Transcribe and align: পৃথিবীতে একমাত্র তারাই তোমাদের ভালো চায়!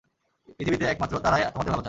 পৃথিবীতে 0.57 0.85
একমাত্র 0.87 1.15
তারাই 1.19 1.41
তোমাদের 1.45 1.71
ভালো 1.71 1.77
চায়! 1.77 1.79